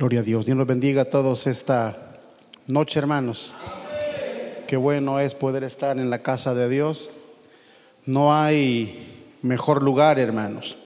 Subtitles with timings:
[0.00, 0.46] Gloria a Dios.
[0.46, 1.94] Dios nos bendiga a todos esta
[2.68, 3.54] noche, hermanos.
[4.66, 7.10] Qué bueno es poder estar en la casa de Dios.
[8.06, 10.78] No hay mejor lugar, hermanos,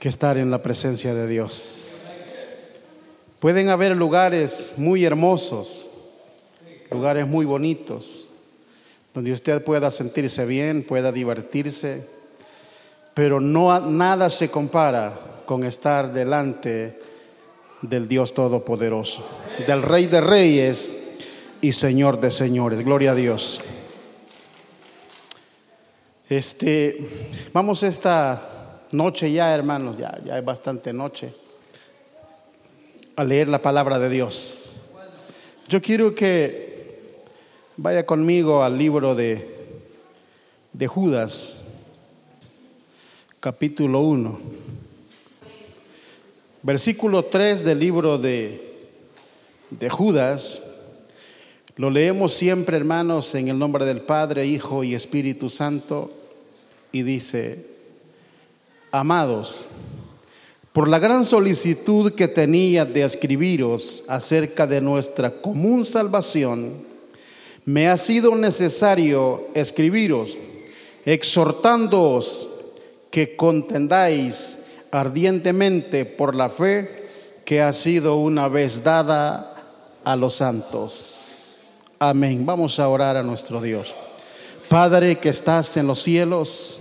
[0.00, 2.00] que estar en la presencia de Dios.
[3.38, 5.88] Pueden haber lugares muy hermosos,
[6.90, 8.26] lugares muy bonitos,
[9.14, 12.08] donde usted pueda sentirse bien, pueda divertirse,
[13.14, 15.16] pero no nada se compara
[15.46, 17.11] con estar delante
[17.82, 19.26] del Dios Todopoderoso,
[19.66, 20.92] del Rey de Reyes
[21.60, 22.84] y Señor de Señores.
[22.84, 23.60] Gloria a Dios.
[26.28, 26.96] Este,
[27.52, 31.34] vamos esta noche ya, hermanos, ya, ya es bastante noche,
[33.16, 34.70] a leer la palabra de Dios.
[35.68, 36.72] Yo quiero que
[37.76, 39.56] vaya conmigo al libro de,
[40.72, 41.62] de Judas,
[43.40, 44.40] capítulo 1.
[46.64, 48.60] Versículo 3 del libro de,
[49.70, 50.62] de Judas,
[51.74, 56.12] lo leemos siempre, hermanos, en el nombre del Padre, Hijo y Espíritu Santo,
[56.92, 57.66] y dice,
[58.92, 59.66] amados,
[60.72, 66.74] por la gran solicitud que tenía de escribiros acerca de nuestra común salvación,
[67.64, 70.36] me ha sido necesario escribiros,
[71.04, 72.48] exhortándoos
[73.10, 74.58] que contendáis
[74.92, 77.08] ardientemente por la fe
[77.46, 79.54] que ha sido una vez dada
[80.04, 81.64] a los santos.
[81.98, 82.44] Amén.
[82.44, 83.94] Vamos a orar a nuestro Dios.
[84.68, 86.80] Padre que estás en los cielos,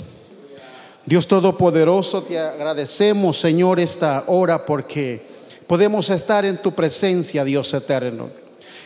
[1.05, 5.21] Dios Todopoderoso, te agradecemos, Señor, esta hora porque
[5.65, 8.29] podemos estar en tu presencia, Dios eterno.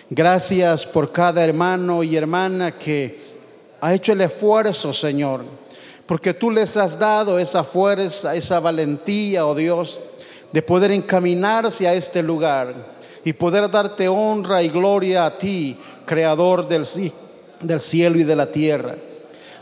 [0.10, 3.20] Gracias por cada hermano y hermana que
[3.82, 5.65] ha hecho el esfuerzo, Señor
[6.06, 10.00] porque tú les has dado esa fuerza, esa valentía, oh Dios,
[10.52, 12.74] de poder encaminarse a este lugar
[13.24, 16.86] y poder darte honra y gloria a ti, creador del,
[17.80, 18.96] cielo y de la tierra.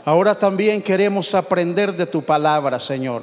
[0.04, 3.22] Ahora también queremos aprender de tu palabra, Señor.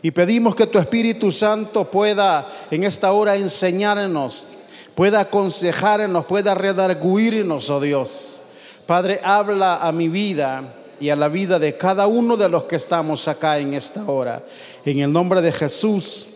[0.00, 4.46] Y pedimos que tu Espíritu Santo pueda en esta hora enseñarnos,
[4.94, 8.40] pueda aconsejarnos, pueda redarguirnos, oh Dios.
[8.86, 10.62] Padre, habla a mi vida
[11.00, 14.42] y a la vida de cada uno de los que estamos acá en esta hora.
[14.84, 16.26] En el nombre de Jesús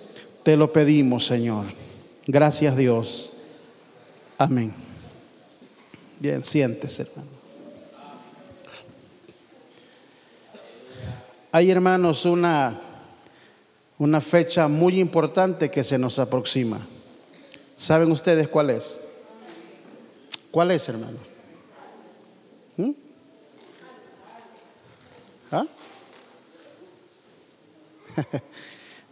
[0.42, 1.66] te lo pedimos, Señor.
[2.26, 3.32] Gracias Dios.
[4.38, 4.72] Amén.
[6.18, 7.30] Bien, siéntese, hermano.
[11.52, 12.78] Hay, hermanos, una,
[13.98, 16.86] una fecha muy importante que se nos aproxima.
[17.76, 18.98] ¿Saben ustedes cuál es?
[20.50, 21.18] ¿Cuál es, hermano?
[22.76, 22.90] ¿Mm?
[25.52, 25.66] ¿Ah?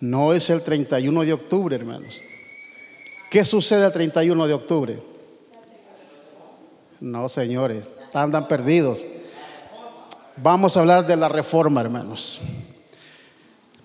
[0.01, 2.21] no es el 31 de octubre, hermanos.
[3.31, 4.99] ¿Qué sucede el 31 de octubre?
[7.01, 9.05] No, señores, andan perdidos.
[10.37, 12.41] Vamos a hablar de la reforma, hermanos.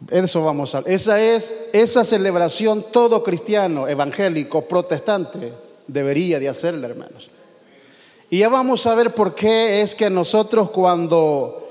[0.09, 5.53] Eso vamos a Esa es esa celebración todo cristiano, evangélico, protestante
[5.88, 7.30] debería de hacerla, hermanos.
[8.30, 11.62] Y ya vamos a ver por qué es que nosotros cuando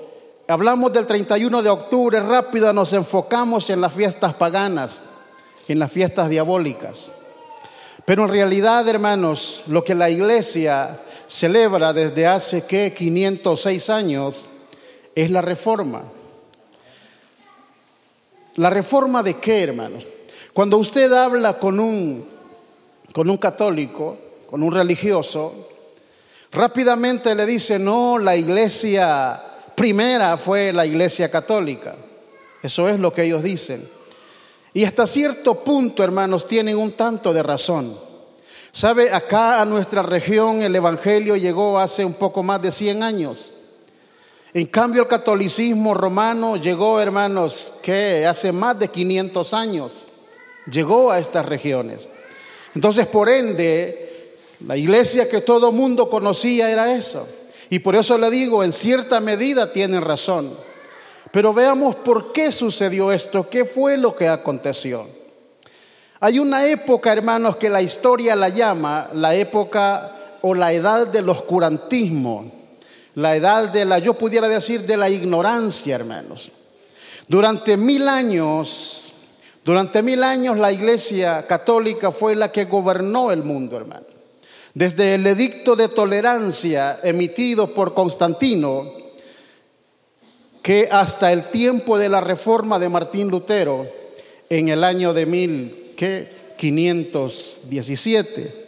[0.48, 5.02] hablamos del 31 de octubre, rápido nos enfocamos en las fiestas paganas,
[5.68, 7.12] en las fiestas diabólicas.
[8.04, 10.98] Pero en realidad, hermanos, lo que la iglesia
[11.28, 14.46] celebra desde hace que 506 años
[15.14, 16.02] es la reforma.
[18.56, 20.04] ¿La reforma de qué, hermanos?
[20.52, 22.28] Cuando usted habla con un,
[23.12, 24.18] con un católico,
[24.50, 25.68] con un religioso,
[26.50, 29.42] rápidamente le dice, no, la iglesia
[29.82, 31.96] primera fue la iglesia católica.
[32.62, 33.84] Eso es lo que ellos dicen.
[34.72, 37.98] Y hasta cierto punto, hermanos, tienen un tanto de razón.
[38.70, 39.12] ¿Sabe?
[39.12, 43.54] Acá a nuestra región el Evangelio llegó hace un poco más de 100 años.
[44.54, 50.06] En cambio el catolicismo romano llegó, hermanos, que hace más de 500 años
[50.70, 52.08] llegó a estas regiones.
[52.76, 57.26] Entonces, por ende, la iglesia que todo mundo conocía era eso.
[57.72, 60.52] Y por eso le digo, en cierta medida tienen razón.
[61.30, 65.08] Pero veamos por qué sucedió esto, qué fue lo que aconteció.
[66.20, 71.30] Hay una época, hermanos, que la historia la llama la época o la edad del
[71.30, 72.52] oscurantismo,
[73.14, 76.52] la edad de la, yo pudiera decir, de la ignorancia, hermanos.
[77.26, 79.14] Durante mil años,
[79.64, 84.11] durante mil años la iglesia católica fue la que gobernó el mundo, hermanos.
[84.74, 88.92] Desde el edicto de tolerancia emitido por Constantino,
[90.62, 93.86] que hasta el tiempo de la reforma de Martín Lutero,
[94.48, 98.62] en el año de 1500, 1517.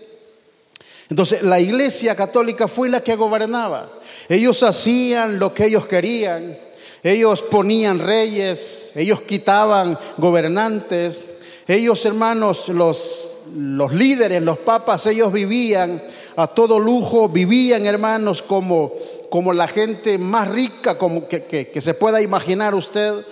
[1.11, 3.91] Entonces, la iglesia católica fue la que gobernaba.
[4.29, 6.59] Ellos hacían lo que ellos querían.
[7.03, 11.23] Ellos ponían reyes, ellos quitaban gobernantes.
[11.69, 16.03] Ellos, hermanos, los, los líderes, los papas, ellos vivían
[16.37, 18.93] a todo lujo, vivían, hermanos, como,
[19.31, 23.25] como la gente más rica como que, que, se pueda imaginar usted.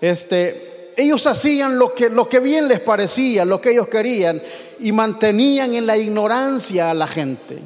[0.00, 4.40] Este, ellos hacían lo que, lo que bien les parecía, lo que ellos querían,
[4.80, 7.58] y mantenían en la ignorancia a la gente.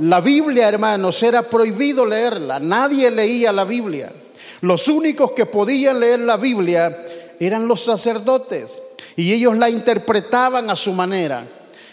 [0.00, 2.58] La Biblia, hermanos, era prohibido leerla.
[2.60, 4.12] Nadie leía la Biblia.
[4.60, 7.04] Los únicos que podían leer la Biblia
[7.40, 8.80] eran los sacerdotes
[9.18, 11.44] y ellos la interpretaban a su manera.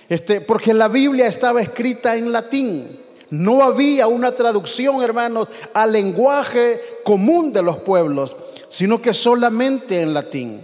[0.08, 2.88] Este, porque la Biblia estaba escrita en latín.
[3.32, 8.36] No había una traducción, hermanos, al lenguaje común de los pueblos,
[8.70, 10.62] sino que solamente en latín.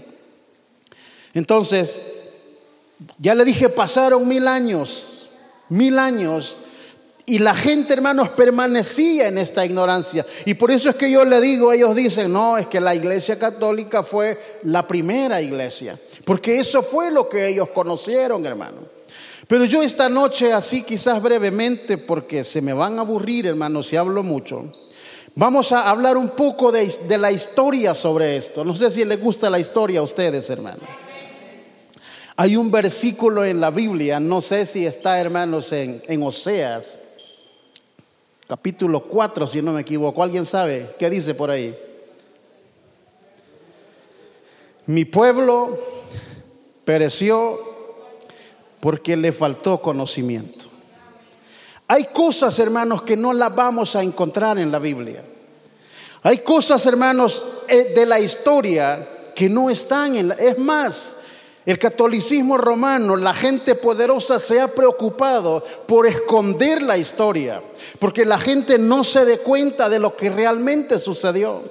[1.34, 2.00] Entonces,
[3.18, 5.30] ya le dije, pasaron mil años,
[5.68, 6.58] mil años,
[7.32, 10.26] y la gente, hermanos, permanecía en esta ignorancia.
[10.44, 13.40] Y por eso es que yo le digo, ellos dicen, no, es que la iglesia
[13.40, 18.80] católica fue la primera iglesia, porque eso fue lo que ellos conocieron, hermano.
[19.48, 23.96] Pero yo esta noche, así quizás brevemente, porque se me van a aburrir, hermanos, si
[23.96, 24.70] hablo mucho,
[25.34, 28.66] vamos a hablar un poco de, la historia sobre esto.
[28.66, 30.84] No sé si les gusta la historia a ustedes, hermanos.
[32.36, 37.01] Hay un versículo en la Biblia, no sé si está, hermanos, en Oseas,
[38.52, 40.22] capítulo 4, si no me equivoco.
[40.22, 41.74] ¿Alguien sabe qué dice por ahí?
[44.88, 45.80] Mi pueblo
[46.84, 47.58] pereció
[48.82, 50.66] porque le faltó conocimiento.
[51.88, 55.24] Hay cosas, hermanos, que no las vamos a encontrar en la Biblia.
[56.22, 60.34] Hay cosas, hermanos, eh, de la historia que no están en la...
[60.34, 61.16] Es más,
[61.66, 67.62] el catolicismo romano, la gente poderosa se ha preocupado por esconder la historia,
[68.00, 71.62] porque la gente no se dé cuenta de lo que realmente sucedió.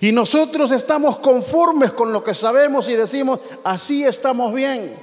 [0.00, 4.94] Y nosotros estamos conformes con lo que sabemos y decimos, así estamos bien.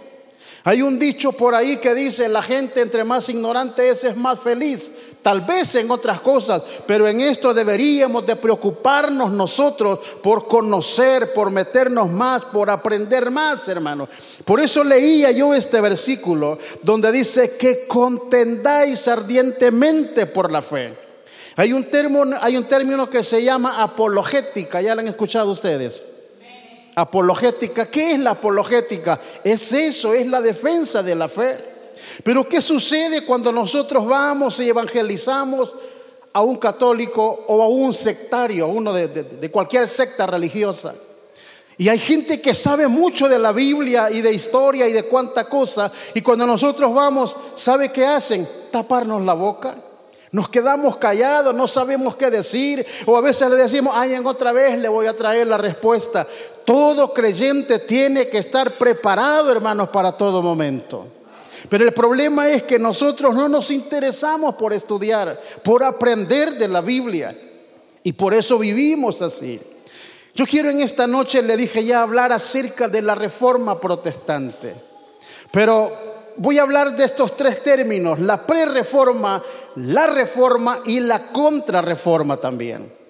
[0.64, 4.40] Hay un dicho por ahí que dice, la gente entre más ignorante es, es más
[4.40, 4.92] feliz.
[5.24, 11.52] Tal vez en otras cosas, pero en esto deberíamos de preocuparnos nosotros por conocer, por
[11.52, 14.10] meternos más, por aprender más, hermanos.
[14.46, 20.94] Por eso leía yo este versículo donde dice que contendáis ardientemente por la fe.
[21.56, 26.04] Hay un, término, hay un término que se llama apologética, ya lo han escuchado ustedes.
[26.96, 29.20] Apologética, ¿qué es la apologética?
[29.44, 31.58] Es eso, es la defensa de la fe.
[32.24, 35.74] Pero ¿qué sucede cuando nosotros vamos y evangelizamos
[36.34, 40.94] a un católico o a un sectario, a uno de, de cualquier secta religiosa?
[41.78, 45.46] Y hay gente que sabe mucho de la Biblia y de historia y de cuánta
[45.46, 45.92] cosa.
[46.14, 48.48] Y cuando nosotros vamos, ¿sabe qué hacen?
[48.70, 49.76] Taparnos la boca.
[50.32, 54.54] Nos quedamos callados, no sabemos qué decir, o a veces le decimos, ay, en otra
[54.54, 56.26] vez le voy a traer la respuesta.
[56.64, 61.06] Todo creyente tiene que estar preparado, hermanos, para todo momento.
[61.68, 66.80] Pero el problema es que nosotros no nos interesamos por estudiar, por aprender de la
[66.80, 67.38] Biblia.
[68.04, 69.60] Y por eso vivimos así.
[70.34, 74.74] Yo quiero en esta noche, le dije ya, hablar acerca de la reforma protestante.
[75.52, 79.42] Pero voy a hablar de estos tres términos, la pre-reforma,
[79.76, 83.02] la reforma y la contrarreforma también.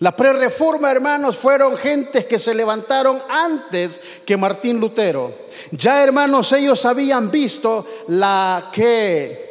[0.00, 5.32] La pre-reforma, hermanos, fueron gentes que se levantaron antes que Martín Lutero.
[5.72, 9.47] Ya, hermanos, ellos habían visto la que,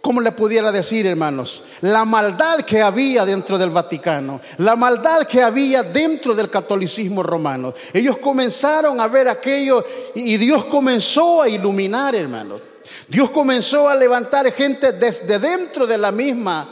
[0.00, 1.62] ¿cómo le pudiera decir, hermanos?
[1.82, 7.74] La maldad que había dentro del Vaticano, la maldad que había dentro del catolicismo romano.
[7.92, 12.60] Ellos comenzaron a ver aquello y Dios comenzó a iluminar, hermanos.
[13.08, 16.68] Dios comenzó a levantar gente desde dentro de la misma,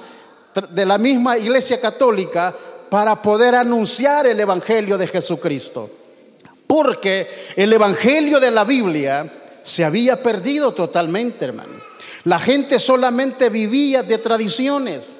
[0.70, 2.54] de la misma iglesia católica
[2.88, 5.90] para poder anunciar el Evangelio de Jesucristo.
[6.66, 9.30] Porque el Evangelio de la Biblia
[9.64, 11.77] se había perdido totalmente, hermano.
[12.28, 15.16] La gente solamente vivía de tradiciones.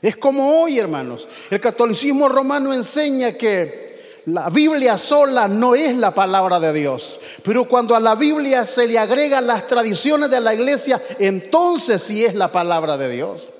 [0.00, 1.28] Es como hoy, hermanos.
[1.50, 7.68] El catolicismo romano enseña que la Biblia sola no es la palabra de Dios, pero
[7.68, 12.34] cuando a la Biblia se le agregan las tradiciones de la iglesia, entonces sí es
[12.34, 13.50] la palabra de Dios.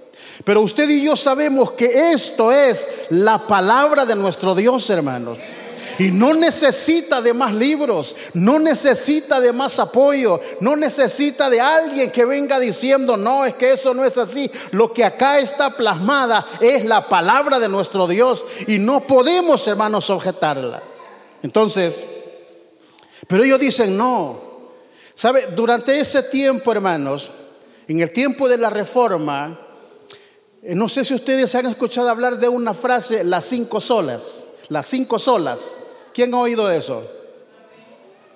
[0.43, 5.37] Pero usted y yo sabemos que esto es la palabra de nuestro Dios, hermanos.
[6.01, 12.11] Y no necesita de más libros, no necesita de más apoyo, no necesita de alguien
[12.11, 14.51] que venga diciendo, no, es que eso no es así.
[14.71, 20.09] Lo que acá está plasmada es la palabra de nuestro Dios y no podemos, hermanos,
[20.09, 20.83] objetarla.
[21.43, 22.03] Entonces,
[23.29, 24.51] pero ellos dicen, no,
[25.21, 25.49] ¿Sabe?
[25.55, 27.29] Durante ese tiempo, hermanos,
[27.87, 29.55] en el tiempo de la reforma,
[30.63, 34.87] eh, no sé si ustedes han escuchado hablar de una frase, las cinco solas, las
[34.87, 35.77] cinco solas.
[36.15, 37.03] ¿Quién ha oído eso?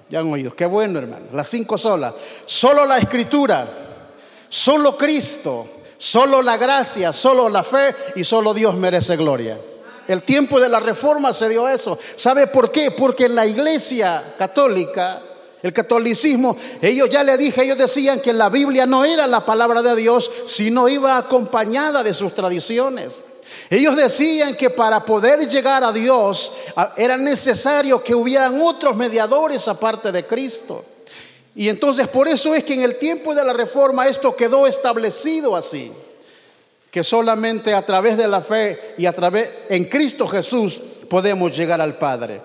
[0.09, 2.15] Ya han oído, qué bueno hermano, las cinco solas.
[2.47, 3.67] Solo la escritura,
[4.49, 5.67] solo Cristo,
[5.99, 9.61] solo la gracia, solo la fe y solo Dios merece gloria.
[10.07, 11.99] El tiempo de la reforma se dio eso.
[12.17, 12.91] ¿Sabe por qué?
[12.91, 15.23] Porque en la iglesia católica
[15.65, 19.81] el catolicismo, ellos ya le dije, ellos decían que la Biblia no era la palabra
[19.81, 23.23] de Dios, sino iba acompañada de sus tradiciones.
[23.71, 26.53] Ellos decían que para poder llegar a Dios
[26.97, 30.85] era necesario que hubieran otros mediadores aparte de Cristo.
[31.55, 35.55] Y entonces por eso es que en el tiempo de la reforma esto quedó establecido
[35.55, 35.93] así,
[36.91, 41.81] que solamente a través de la fe y a través en Cristo Jesús podemos llegar
[41.81, 42.41] al Padre.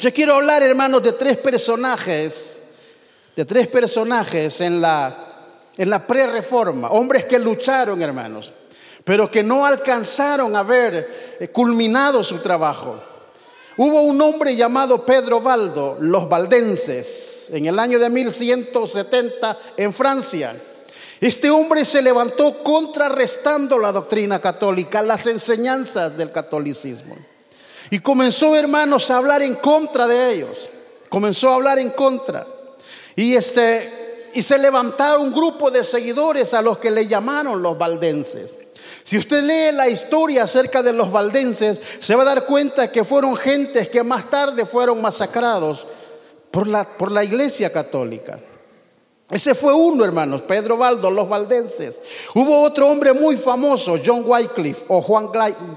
[0.00, 2.62] Yo quiero hablar, hermanos, de tres personajes,
[3.36, 5.16] de tres personajes en la,
[5.76, 8.52] en la pre-reforma, hombres que lucharon, hermanos,
[9.04, 12.96] pero que no alcanzaron a ver eh, culminado su trabajo.
[13.76, 20.56] Hubo un hombre llamado Pedro Baldo, los valdenses, en el año de 1170 en Francia.
[21.20, 27.16] Este hombre se levantó contrarrestando la doctrina católica, las enseñanzas del catolicismo.
[27.90, 30.68] Y comenzó, hermanos, a hablar en contra de ellos.
[31.08, 32.46] Comenzó a hablar en contra.
[33.16, 37.78] Y este y se levantaron un grupo de seguidores a los que le llamaron los
[37.78, 38.54] valdenses.
[39.04, 43.04] Si usted lee la historia acerca de los valdenses, se va a dar cuenta que
[43.04, 45.86] fueron gentes que más tarde fueron masacrados
[46.50, 48.38] por la, por la iglesia católica.
[49.30, 52.00] Ese fue uno, hermanos, Pedro Baldo, los valdenses.
[52.34, 55.28] Hubo otro hombre muy famoso, John Wycliffe o Juan,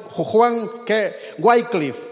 [0.10, 0.70] Juan
[1.38, 2.08] Wycliffe.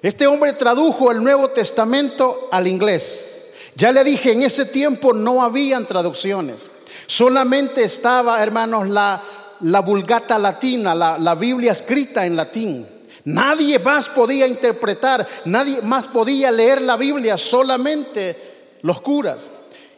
[0.00, 3.50] Este hombre tradujo el Nuevo Testamento al inglés.
[3.74, 6.70] Ya le dije, en ese tiempo no habían traducciones.
[7.06, 9.22] Solamente estaba, hermanos, la,
[9.62, 12.86] la vulgata latina, la, la Biblia escrita en latín.
[13.24, 18.36] Nadie más podía interpretar, nadie más podía leer la Biblia, solamente
[18.82, 19.48] los curas.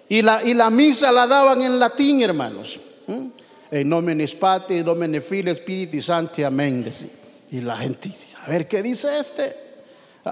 [0.08, 2.78] Y la, y la misa la daban en latín, hermanos.
[3.70, 6.42] En nomine Pati, nomine Fili, Spiriti Santi.
[7.50, 8.12] Y la gente,
[8.44, 9.73] a ver qué dice este.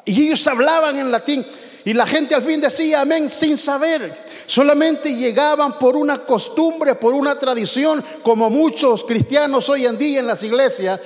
[0.04, 1.44] Y ellos hablaban en latín.
[1.84, 4.24] Y la gente al fin decía amén sin saber.
[4.46, 10.26] Solamente llegaban por una costumbre, por una tradición, como muchos cristianos hoy en día en
[10.26, 11.00] las iglesias.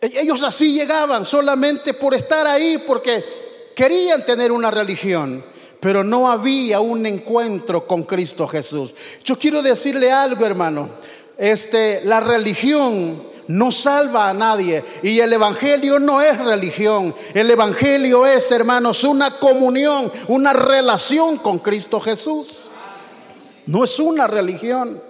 [0.00, 3.24] E, ellos así llegaban solamente por estar ahí, porque
[3.74, 5.44] querían tener una religión
[5.80, 8.94] pero no había un encuentro con Cristo Jesús.
[9.24, 10.90] Yo quiero decirle algo, hermano.
[11.38, 17.14] Este, la religión no salva a nadie y el evangelio no es religión.
[17.34, 22.70] El evangelio es, hermanos, una comunión, una relación con Cristo Jesús.
[23.66, 25.02] No es una religión.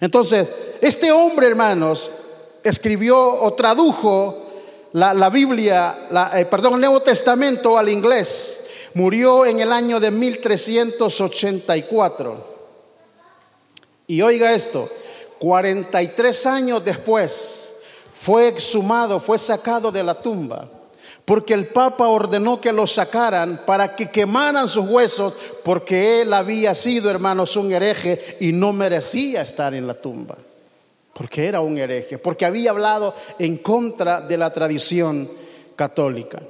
[0.00, 0.48] Entonces,
[0.80, 2.10] este hombre, hermanos,
[2.62, 4.42] escribió o tradujo
[4.92, 12.54] la, Biblia, eh, perdón, el Nuevo Testamento al inglés Murió en el año de 1384.
[14.06, 14.88] Y oiga esto,
[15.44, 17.74] 43 años después
[18.14, 20.66] fue exhumado, fue sacado de la tumba,
[21.26, 26.74] porque el Papa ordenó que lo sacaran para que quemaran sus huesos, porque él había
[26.74, 30.34] sido, hermanos, un hereje y no merecía estar en la tumba,
[31.12, 35.28] porque era un hereje, porque había hablado en contra de la tradición
[35.76, 36.40] católica.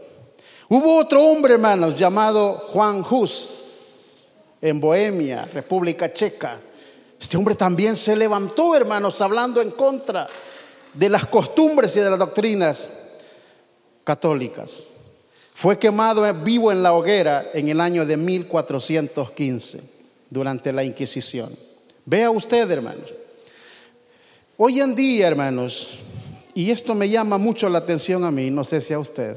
[0.68, 4.28] Hubo otro hombre, hermanos, llamado Juan Hus,
[4.62, 6.60] en Bohemia, República Checa.
[7.20, 10.26] Este hombre también se levantó, hermanos, hablando en contra
[10.92, 12.88] de las costumbres y de las doctrinas
[14.04, 14.88] católicas.
[15.54, 19.80] Fue quemado vivo en la hoguera en el año de 1415,
[20.28, 21.56] durante la Inquisición.
[22.04, 23.12] Vea usted, hermanos.
[24.56, 25.98] Hoy en día, hermanos,
[26.54, 29.36] y esto me llama mucho la atención a mí, no sé si a usted,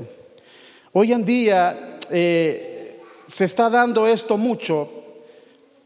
[1.00, 4.97] Hoy en día eh, se está dando esto mucho.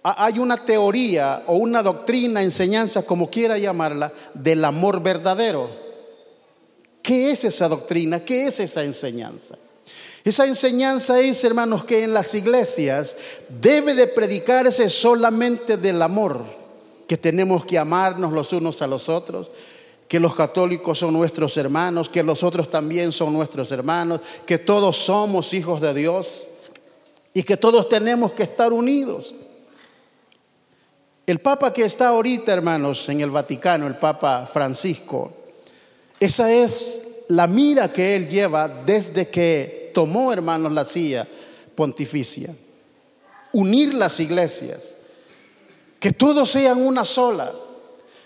[0.03, 5.69] Hay una teoría o una doctrina, enseñanza, como quiera llamarla, del amor verdadero.
[7.03, 8.23] ¿Qué es esa doctrina?
[8.25, 9.57] ¿Qué es esa enseñanza?
[10.23, 13.17] Esa enseñanza es, hermanos, que en las iglesias
[13.49, 16.45] debe de predicarse solamente del amor,
[17.07, 19.49] que tenemos que amarnos los unos a los otros,
[20.07, 24.97] que los católicos son nuestros hermanos, que los otros también son nuestros hermanos, que todos
[24.97, 26.47] somos hijos de Dios
[27.33, 29.33] y que todos tenemos que estar unidos.
[31.25, 35.31] El Papa que está ahorita, hermanos, en el Vaticano, el Papa Francisco,
[36.19, 41.27] esa es la mira que él lleva desde que tomó, hermanos, la silla
[41.75, 42.53] pontificia.
[43.53, 44.97] Unir las iglesias.
[45.99, 47.51] que todos sean una sola.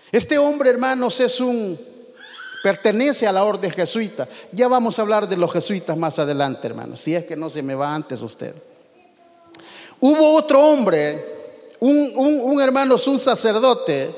[0.10, 1.78] Este hombre, hermanos, es un
[2.64, 4.28] pertenece a la orden jesuita.
[4.52, 7.62] Ya vamos a hablar de los jesuitas más adelante, hermanos, si es que no se
[7.62, 8.56] me va antes usted.
[10.00, 11.35] Hubo otro hombre,
[11.80, 14.16] un, hermano, un sacerdote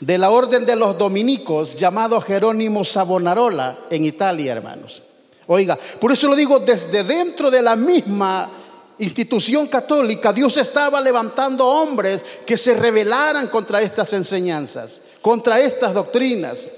[0.00, 5.02] de la orden de los dominicos llamado Jerónimo Savonarola en Italia, hermanos.
[5.46, 8.50] Oiga, por eso lo digo, desde dentro de la misma
[8.98, 16.68] institución católica, Dios estaba levantando hombres que se rebelaran contra estas enseñanzas, contra estas doctrinas.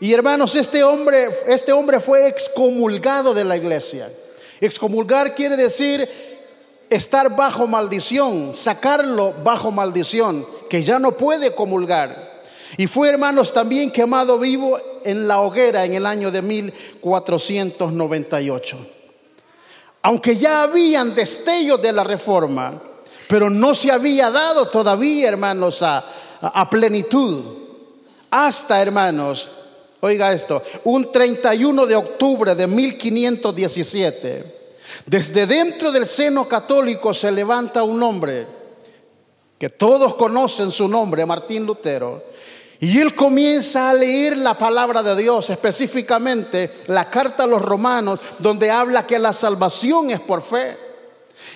[0.00, 4.10] Y hermanos, este hombre, este hombre fue excomulgado de la iglesia.
[4.60, 6.08] Excomulgar quiere decir
[6.90, 12.42] estar bajo maldición, sacarlo bajo maldición, que ya no puede comulgar.
[12.76, 18.76] Y fue, hermanos, también quemado vivo en la hoguera en el año de 1498
[20.02, 22.80] aunque ya habían destellos de la reforma,
[23.28, 27.42] pero no se había dado todavía, hermanos, a, plenitud.
[28.30, 29.48] Hasta, hermanos,
[30.00, 34.59] oiga esto, un 31 de octubre de 1517,
[35.06, 38.46] desde dentro del seno católico se levanta un hombre,
[39.58, 42.22] que todos conocen su nombre, Martín Lutero,
[42.80, 48.20] y él comienza a leer la palabra de Dios, específicamente la carta a los romanos,
[48.38, 50.78] donde habla que la salvación es por fe.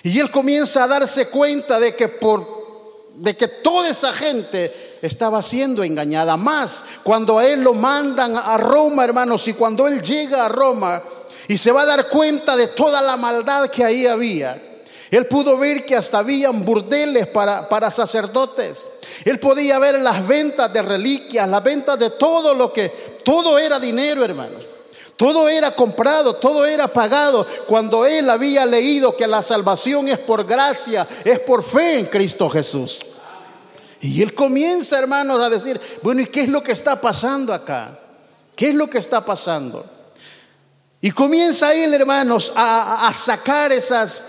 [0.02, 2.54] Y él comienza a darse cuenta de que por
[3.14, 6.36] de que toda esa gente estaba siendo engañada.
[6.36, 11.02] Más cuando a él lo mandan a Roma, hermanos, y cuando él llega a Roma
[11.48, 14.60] y se va a dar cuenta de toda la maldad que ahí había.
[15.10, 18.88] Él pudo ver que hasta habían burdeles para, para sacerdotes.
[19.24, 22.88] Él podía ver las ventas de reliquias, las ventas de todo lo que,
[23.24, 24.64] todo era dinero, hermanos.
[25.16, 30.44] Todo era comprado, todo era pagado cuando él había leído que la salvación es por
[30.44, 33.00] gracia, es por fe en Cristo Jesús.
[34.00, 37.96] Y él comienza, hermanos, a decir, bueno, ¿y qué es lo que está pasando acá?
[38.56, 39.86] ¿Qué es lo que está pasando?
[41.04, 44.24] Y comienza él, hermanos, a, a sacar esas,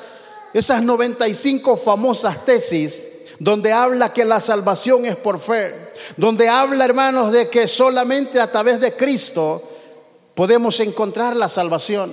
[0.54, 3.02] esas 95 famosas tesis
[3.40, 5.74] donde habla que la salvación es por fe,
[6.18, 9.64] donde habla, hermanos, de que solamente a través de Cristo
[10.34, 12.12] podemos encontrar la salvación.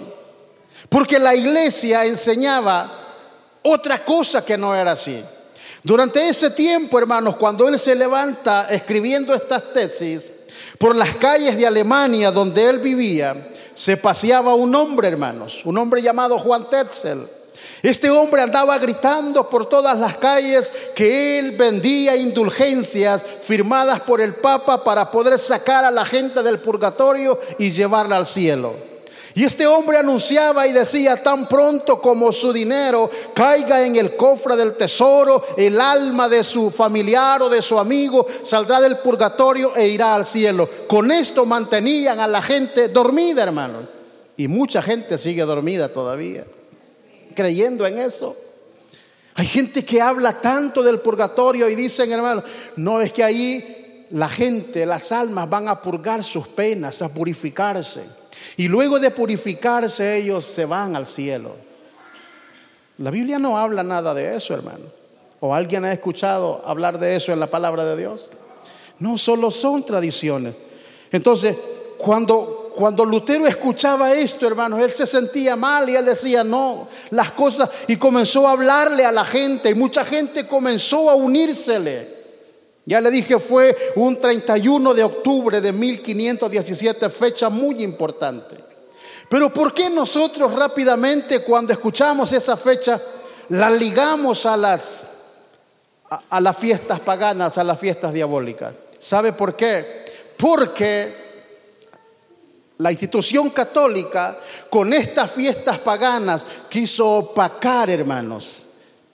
[0.89, 3.01] Porque la iglesia enseñaba
[3.63, 5.25] otra cosa que no era así.
[5.83, 10.31] Durante ese tiempo, hermanos, cuando él se levanta escribiendo estas tesis,
[10.79, 16.03] por las calles de Alemania donde él vivía, se paseaba un hombre, hermanos, un hombre
[16.03, 17.27] llamado Juan Tetzel.
[17.83, 24.35] Este hombre andaba gritando por todas las calles que él vendía indulgencias firmadas por el
[24.37, 28.92] Papa para poder sacar a la gente del purgatorio y llevarla al cielo.
[29.35, 34.57] Y este hombre anunciaba y decía, tan pronto como su dinero caiga en el cofre
[34.57, 39.89] del tesoro, el alma de su familiar o de su amigo saldrá del purgatorio e
[39.89, 40.69] irá al cielo.
[40.87, 43.89] Con esto mantenían a la gente dormida, hermano.
[44.37, 46.45] Y mucha gente sigue dormida todavía
[47.33, 48.37] creyendo en eso.
[49.35, 52.43] Hay gente que habla tanto del purgatorio y dicen, hermano,
[52.77, 58.03] no es que ahí la gente, las almas van a purgar sus penas, a purificarse.
[58.57, 61.57] Y luego de purificarse ellos se van al cielo.
[62.99, 64.85] La Biblia no habla nada de eso, hermano.
[65.41, 68.31] ¿O alguien ha escuchado hablar de eso en la palabra de Dios?
[68.99, 70.55] No, solo son tradiciones.
[71.11, 71.57] Entonces,
[71.99, 77.33] cuando cuando Lutero escuchaba esto, hermanos, él se sentía mal y él decía, no, las
[77.33, 82.22] cosas, y comenzó a hablarle a la gente, y mucha gente comenzó a unírsele.
[82.85, 88.57] Ya le dije, fue un 31 de octubre de 1517, fecha muy importante.
[89.29, 93.01] Pero ¿por qué nosotros rápidamente cuando escuchamos esa fecha
[93.51, 95.07] la ligamos a las,
[96.11, 98.75] a, a las fiestas paganas, a las fiestas diabólicas?
[98.99, 100.05] ¿Sabe por qué?
[100.37, 101.23] Porque
[102.79, 108.67] la institución católica con estas fiestas paganas quiso opacar, hermanos,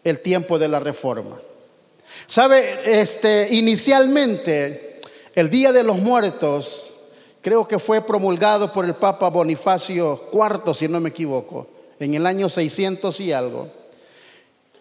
[0.02, 1.38] el tiempo de la reforma.
[2.26, 3.00] ¿Sabe?
[3.00, 5.00] Este, inicialmente,
[5.34, 6.94] el Día de los Muertos,
[7.40, 11.66] creo que fue promulgado por el Papa Bonifacio IV, si no me equivoco,
[11.98, 13.68] en el año 600 y algo.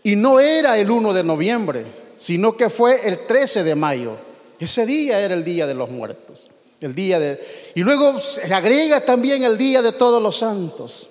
[0.03, 1.85] Y no era el 1 de noviembre,
[2.17, 4.17] sino que fue el 13 de mayo.
[4.59, 6.49] Ese día era el Día de los Muertos.
[6.79, 7.39] El día de...
[7.75, 11.09] Y luego se agrega también el día de todos los santos.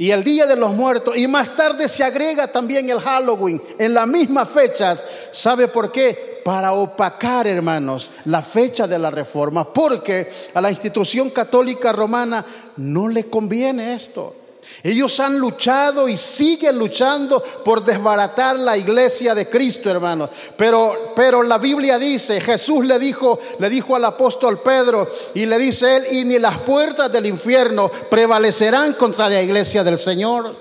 [0.00, 1.14] Y el día de los muertos.
[1.18, 5.04] Y más tarde se agrega también el Halloween en las mismas fechas.
[5.30, 6.40] ¿Sabe por qué?
[6.42, 9.70] Para opacar, hermanos, la fecha de la reforma.
[9.70, 12.46] Porque a la institución católica romana
[12.78, 14.36] no le conviene esto.
[14.82, 20.30] Ellos han luchado y siguen luchando por desbaratar la iglesia de Cristo, hermanos.
[20.56, 25.58] Pero, pero la Biblia dice, Jesús le dijo, le dijo al apóstol Pedro y le
[25.58, 30.56] dice él, y ni las puertas del infierno prevalecerán contra la iglesia del Señor.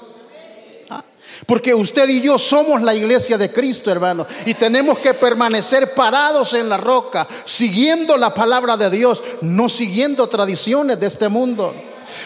[0.89, 1.03] Ah,
[1.45, 6.53] porque usted y yo somos la iglesia de Cristo, hermano, y tenemos que permanecer parados
[6.55, 11.73] en la roca, siguiendo la palabra de Dios, no siguiendo tradiciones de este mundo.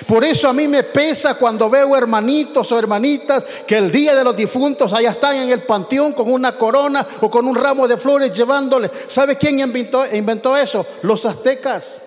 [0.07, 4.23] Por eso a mí me pesa cuando veo hermanitos o hermanitas que el día de
[4.23, 7.97] los difuntos allá están en el panteón con una corona o con un ramo de
[7.97, 8.89] flores llevándole.
[9.07, 10.85] ¿Sabe quién inventó, eso?
[11.01, 12.01] Los aztecas.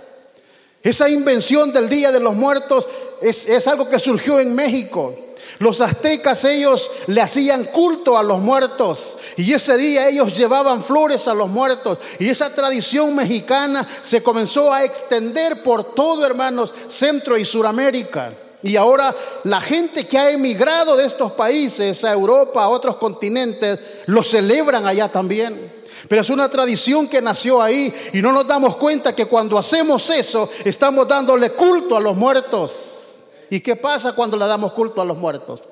[0.82, 2.86] Esa invención del Día de los Muertos
[3.20, 5.25] es algo que surgió en México.
[5.58, 11.28] Los aztecas ellos le hacían culto a los muertos y ese día ellos llevaban flores
[11.28, 17.36] a los muertos y esa tradición mexicana se comenzó a extender por todo, hermanos, Centro
[17.36, 18.32] y Suramérica.
[18.62, 23.78] Y ahora la gente que ha emigrado de estos países a Europa, a otros continentes,
[24.06, 25.72] lo celebran allá también.
[26.08, 30.10] Pero es una tradición que nació ahí y no nos damos cuenta que cuando hacemos
[30.10, 33.05] eso estamos dándole culto a los muertos.
[33.50, 35.64] ¿Y qué pasa cuando le damos culto a los muertos?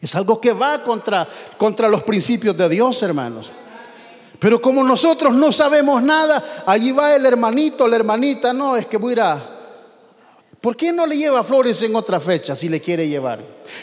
[0.00, 3.50] Es algo que va contra, contra los principios de Dios, hermanos.
[4.38, 8.98] Pero como nosotros no sabemos nada, allí va el hermanito, la hermanita, no, es que
[8.98, 9.50] voy a ir a...
[10.60, 13.38] ¿Por qué no le lleva flores en otra fecha si le quiere llevar?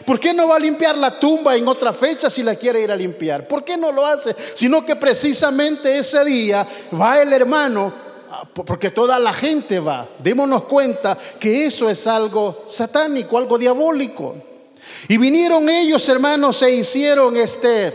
[0.05, 2.91] ¿Por qué no va a limpiar la tumba en otra fecha si la quiere ir
[2.91, 3.47] a limpiar?
[3.47, 4.35] ¿Por qué no lo hace?
[4.55, 6.67] Sino que precisamente ese día
[6.99, 8.10] va el hermano
[8.53, 10.09] porque toda la gente va.
[10.19, 14.35] Démonos cuenta que eso es algo satánico, algo diabólico.
[15.07, 17.93] Y vinieron ellos, hermanos, e hicieron este,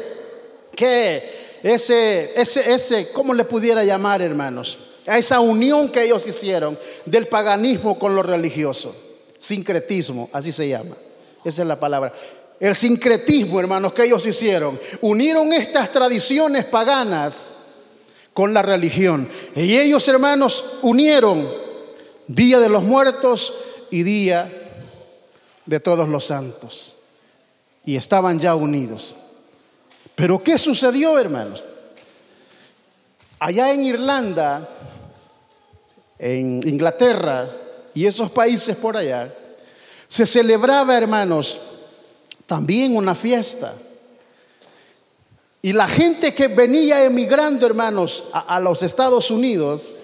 [0.75, 4.79] que ese, ese, ese, ¿cómo le pudiera llamar, hermanos?
[5.07, 8.95] A esa unión que ellos hicieron del paganismo con lo religioso.
[9.39, 10.97] Sincretismo, así se llama.
[11.45, 12.13] Esa es la palabra.
[12.59, 14.79] El sincretismo, hermanos, que ellos hicieron.
[15.01, 17.53] Unieron estas tradiciones paganas
[18.37, 19.27] con la religión.
[19.55, 21.49] Y ellos, hermanos, unieron
[22.27, 23.55] Día de los Muertos
[23.91, 24.53] y Día
[25.65, 26.97] de Todos los Santos.
[27.87, 29.17] Y estaban ya unidos.
[30.15, 31.65] Pero ¿qué sucedió, hermanos?
[33.39, 34.69] Allá en Irlanda,
[36.19, 37.51] en Inglaterra
[37.95, 39.33] y esos países por allá,
[40.09, 41.59] se celebraba, hermanos,
[42.45, 43.73] también una fiesta
[45.67, 50.01] y la gente que venía emigrando, hermanos, a, los Estados Unidos,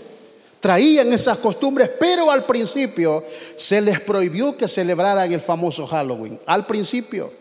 [0.59, 3.23] traían esas costumbres, pero al principio
[3.55, 7.33] se les prohibió que celebraran el famoso Halloween, al principio.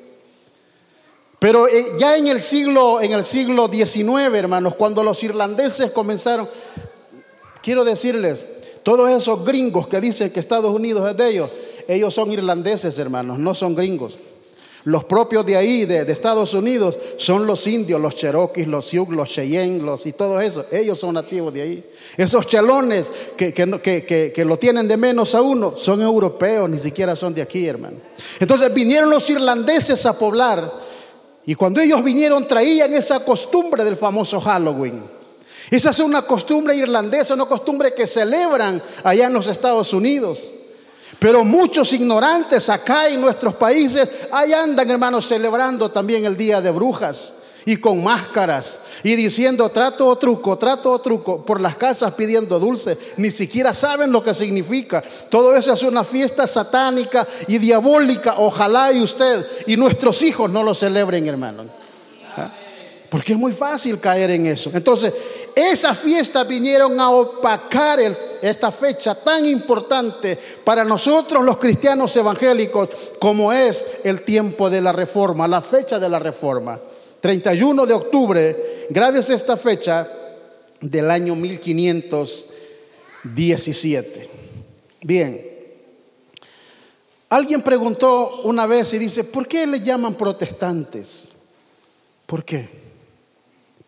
[1.39, 6.47] Pero eh, ya en el siglo en el siglo XIX, hermanos, cuando los irlandeses comenzaron,
[7.63, 8.45] quiero decirles,
[8.83, 11.49] todos esos gringos que dicen que Estados Unidos es de ellos,
[11.87, 14.13] ellos son irlandeses, hermanos, no son gringos.
[14.83, 19.29] Los propios de ahí, de, Estados Unidos, son los indios, los cherokees, los sioux, los
[19.29, 20.65] cheyenne, los y todo eso.
[20.71, 21.83] Ellos son nativos de ahí.
[22.17, 27.15] Esos chelones que, que, que, lo tienen de menos a uno son europeos, ni siquiera
[27.15, 27.97] son de aquí, hermano.
[28.39, 30.71] Entonces vinieron los irlandeses a poblar.
[31.45, 35.03] Y cuando ellos vinieron traían esa costumbre del famoso Halloween.
[35.69, 40.53] Esa es una costumbre irlandesa, una costumbre que celebran allá en los Estados Unidos.
[41.21, 46.71] Pero muchos ignorantes acá en nuestros países, ahí andan hermanos celebrando también el día de
[46.71, 52.15] brujas y con máscaras y diciendo trato o truco, trato o truco por las casas
[52.15, 52.97] pidiendo dulce.
[53.17, 55.03] Ni siquiera saben lo que significa.
[55.29, 58.37] Todo eso es una fiesta satánica y diabólica.
[58.39, 61.67] Ojalá y usted y nuestros hijos no lo celebren, hermanos.
[62.35, 62.51] ¿Ah?
[63.11, 64.71] Porque es muy fácil caer en eso.
[64.73, 65.13] Entonces,
[65.53, 67.99] esas fiestas vinieron a opacar
[68.41, 74.91] esta fecha tan importante para nosotros los cristianos evangélicos como es el tiempo de la
[74.91, 76.79] reforma, la fecha de la reforma.
[77.19, 80.09] 31 de octubre, graves esta fecha
[80.81, 84.29] del año 1517.
[85.03, 85.47] Bien,
[87.29, 91.31] alguien preguntó una vez y dice, ¿por qué le llaman protestantes?
[92.25, 92.81] ¿Por qué?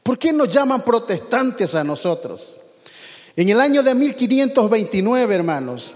[0.03, 2.59] ¿Por qué nos llaman protestantes a nosotros?
[3.35, 5.91] En el año de 1529, hermanos,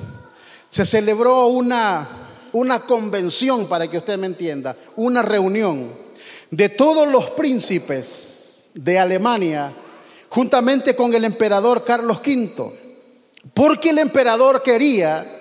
[0.72, 2.08] se celebró una,
[2.54, 5.92] una convención, para que usted me entienda, una reunión
[6.50, 9.72] de todos los príncipes de Alemania,
[10.30, 12.72] juntamente con el emperador Carlos V,
[13.54, 15.38] porque el emperador quería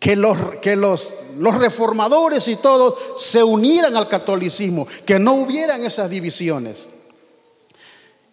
[0.00, 5.84] que los, que los, los reformadores y todos se unieran al catolicismo, que no hubieran
[5.84, 6.90] esas divisiones.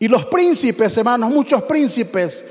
[0.03, 2.43] Y los príncipes, hermanos, muchos príncipes,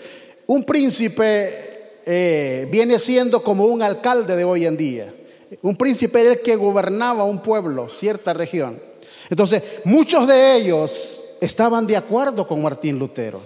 [0.46, 5.12] un príncipe eh, viene siendo como un alcalde de hoy en día.
[5.60, 8.80] Un príncipe era el que gobernaba un pueblo, cierta región.
[9.28, 13.42] Entonces, muchos de ellos estaban de acuerdo con Martín Lutero.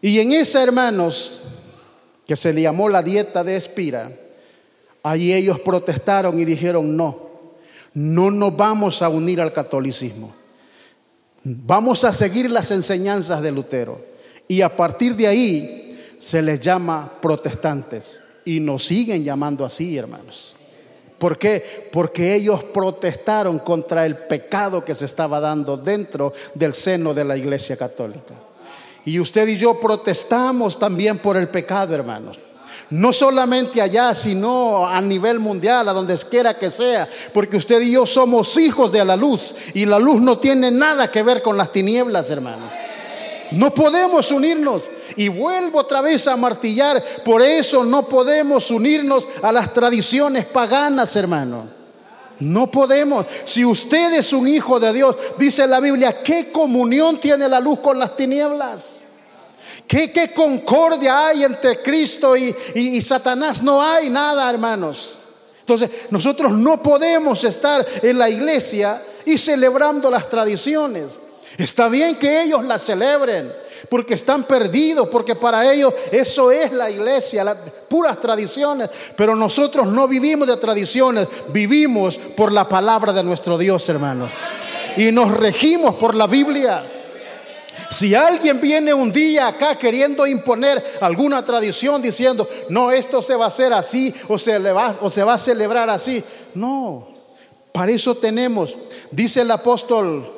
[0.00, 1.42] Y en esa, hermanos,
[2.28, 4.12] que se le llamó la dieta de Espira,
[5.02, 7.18] allí ellos protestaron y dijeron, no,
[7.92, 10.45] no nos vamos a unir al catolicismo.
[11.48, 14.00] Vamos a seguir las enseñanzas de Lutero.
[14.48, 18.20] Y a partir de ahí se les llama protestantes.
[18.44, 20.56] Y nos siguen llamando así, hermanos.
[21.18, 21.88] ¿Por qué?
[21.92, 27.36] Porque ellos protestaron contra el pecado que se estaba dando dentro del seno de la
[27.36, 28.34] Iglesia Católica.
[29.04, 32.40] Y usted y yo protestamos también por el pecado, hermanos.
[32.90, 37.92] No solamente allá, sino a nivel mundial, a donde quiera que sea, porque usted y
[37.92, 41.56] yo somos hijos de la luz y la luz no tiene nada que ver con
[41.56, 42.70] las tinieblas, hermano.
[43.50, 44.82] No podemos unirnos.
[45.16, 51.14] Y vuelvo otra vez a martillar, por eso no podemos unirnos a las tradiciones paganas,
[51.16, 51.64] hermano.
[52.38, 53.26] No podemos.
[53.44, 57.80] Si usted es un hijo de Dios, dice la Biblia, ¿qué comunión tiene la luz
[57.80, 59.05] con las tinieblas?
[59.86, 63.62] ¿Qué, concordia hay entre Cristo y, y Satanás?
[63.62, 65.12] No hay nada, hermanos.
[65.60, 71.18] Entonces, nosotros no podemos estar en la iglesia y celebrando las tradiciones.
[71.58, 73.52] Está bien que ellos las celebren,
[73.88, 77.56] porque están perdidos, porque para ellos eso es la iglesia, las
[77.88, 78.90] puras tradiciones.
[79.16, 84.32] Pero nosotros no vivimos de tradiciones, vivimos por la palabra de nuestro Dios, hermanos.
[84.96, 86.95] Y nos regimos por la Biblia.
[87.90, 93.44] Si alguien viene un día acá queriendo imponer alguna tradición diciendo, no, esto se va
[93.44, 96.22] a hacer así o se, va, o se va a celebrar así,
[96.54, 97.08] no,
[97.72, 98.76] para eso tenemos,
[99.10, 100.32] dice el apóstol,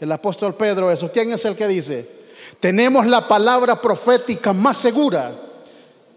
[0.00, 2.20] el apóstol Pedro eso, ¿quién es el que dice?
[2.58, 5.32] Tenemos la palabra profética más segura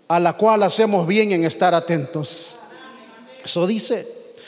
[0.08, 2.58] a la cual hacemos bien en estar atentos.
[3.44, 4.08] Eso dice.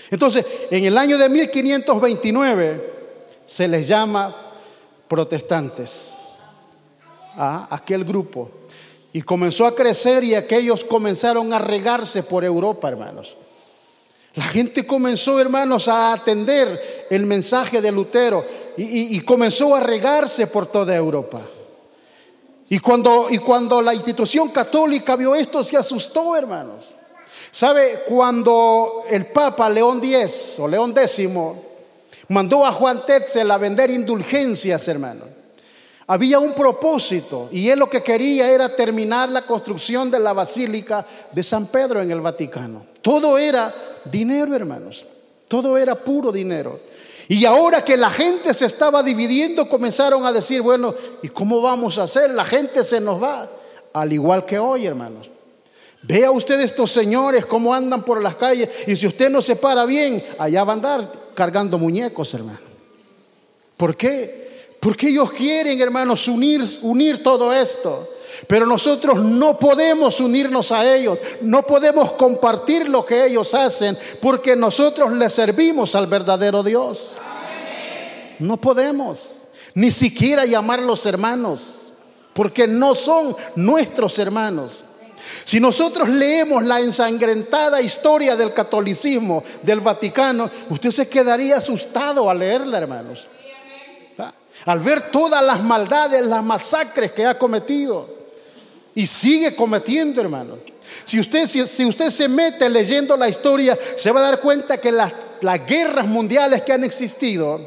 [0.10, 2.94] Entonces, en el año de 1529
[3.46, 4.45] se les llama
[5.08, 6.16] protestantes
[7.36, 8.50] a aquel grupo.
[9.14, 13.38] Y comenzó a crecer y aquellos comenzaron a regarse por Europa, hermanos.
[14.36, 18.46] La gente comenzó, hermanos, a atender el mensaje de Lutero
[18.78, 21.42] y, comenzó a regarse por toda Europa.
[22.68, 26.94] Y cuando, y cuando la institución católica vio esto, se asustó, hermanos.
[27.52, 28.04] ¿Sabe?
[28.06, 31.30] Cuando el Papa León X o León X
[32.30, 35.28] mandó a Juan Tetzel a vender indulgencias, hermanos.
[36.08, 41.04] Había un propósito y él lo que quería era terminar la construcción de la Basílica
[41.32, 42.86] de San Pedro en el Vaticano.
[43.02, 43.74] Todo era
[44.06, 45.04] dinero, hermanos.
[45.48, 46.80] Todo era puro dinero.
[47.28, 51.98] Y ahora que la gente se estaba dividiendo, comenzaron a decir, bueno, ¿y cómo vamos
[51.98, 52.30] a hacer?
[52.32, 53.50] La gente se nos va,
[53.94, 55.32] al igual que hoy, hermanos.
[56.04, 59.86] Vea usted estos señores cómo andan por las calles y si usted no se para
[59.86, 62.60] bien, allá va a andar cargando muñecos, hermano.
[63.78, 64.76] ¿Por qué?
[64.80, 68.10] Porque ellos quieren, hermanos, unir, unir todo esto.
[68.48, 74.56] Pero nosotros no podemos unirnos a ellos, no podemos compartir lo que ellos hacen, porque
[74.56, 77.16] nosotros les servimos al verdadero Dios.
[78.40, 81.92] No podemos ni siquiera llamarlos hermanos,
[82.34, 84.86] porque no son nuestros hermanos.
[85.44, 92.40] Si nosotros leemos la ensangrentada historia del catolicismo del Vaticano, usted se quedaría asustado al
[92.40, 93.28] leerla, hermanos
[94.66, 98.08] al ver todas las maldades, las masacres que ha cometido
[98.94, 100.60] y sigue cometiendo, hermanos.
[101.04, 104.92] Si usted, si, usted se mete leyendo la historia, se va a dar cuenta que
[104.92, 105.12] las,
[105.42, 107.60] las guerras mundiales que han existido,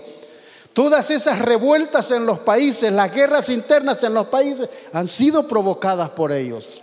[0.73, 6.11] todas esas revueltas en los países, las guerras internas en los países, han sido provocadas
[6.11, 6.81] por ellos.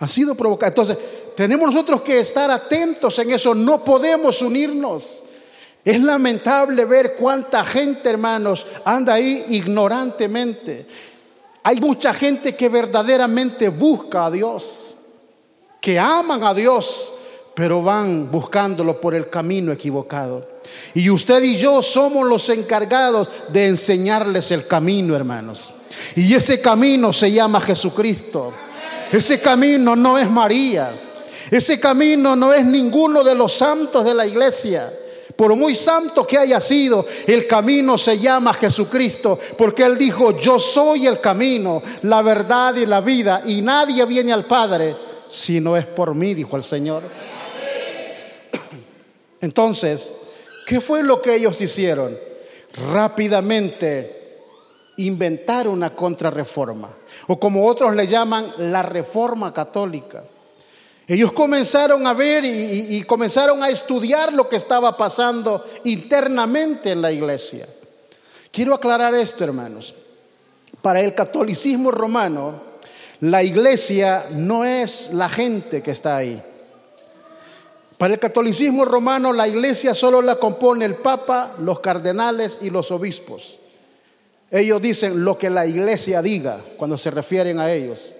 [0.00, 0.72] Han sido provocadas.
[0.72, 0.98] Entonces,
[1.36, 3.54] tenemos nosotros que estar atentos en eso.
[3.54, 5.22] No podemos unirnos.
[5.84, 10.86] Es lamentable ver cuánta gente, hermanos, anda ahí ignorantemente.
[11.62, 14.96] Hay mucha gente que verdaderamente busca a Dios,
[15.80, 17.12] que aman a Dios,
[17.54, 20.46] pero van buscándolo por el camino equivocado.
[20.94, 25.72] Y usted y yo somos los encargados de enseñarles el camino, hermanos.
[26.16, 28.52] Y ese camino se llama Jesucristo.
[29.12, 30.92] Ese camino no es María.
[31.50, 34.92] Ese camino no es ninguno de los santos de la iglesia.
[35.36, 40.58] Por muy santo que haya sido, el camino se llama Jesucristo, porque Él dijo, yo
[40.58, 44.96] soy el camino, la verdad y la vida, y nadie viene al Padre
[45.30, 47.02] si no es por mí, dijo el Señor.
[49.42, 50.14] Entonces,
[50.66, 52.16] ¿qué fue lo que ellos hicieron?
[52.92, 54.25] Rápidamente
[54.98, 56.88] inventar una contrarreforma,
[57.26, 60.24] o como otros le llaman, la reforma católica.
[61.08, 67.00] Ellos comenzaron a ver y, y, comenzaron a estudiar lo que estaba pasando internamente en
[67.00, 67.68] la iglesia.
[68.50, 69.94] Quiero aclarar esto, hermanos.
[70.82, 72.54] Para el catolicismo romano,
[73.20, 76.42] la iglesia no es la gente que está ahí.
[77.98, 82.90] Para el catolicismo romano, la iglesia solo la compone el papa, los cardenales y los
[82.90, 83.58] obispos.
[84.50, 88.14] Ellos dicen lo que la iglesia diga cuando se refieren a ellos.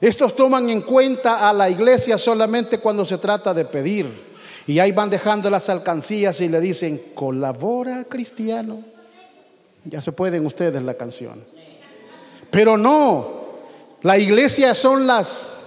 [0.00, 4.28] Estos toman en cuenta a la iglesia solamente cuando se trata de pedir.
[4.66, 8.84] Y ahí van dejando las alcancías y le dicen, colabora cristiano.
[9.84, 11.42] Ya se pueden ustedes la canción.
[12.50, 13.48] Pero no,
[14.02, 15.58] la iglesia son las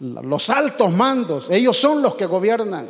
[0.00, 2.88] los altos mandos, ellos son los que gobiernan.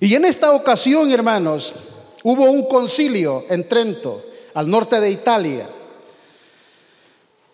[0.00, 1.74] Y en esta ocasión, hermanos,
[2.22, 4.24] hubo un concilio en Trento,
[4.54, 5.68] al norte de Italia.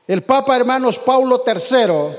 [0.06, 2.14] El Papa, hermanos, Paulo III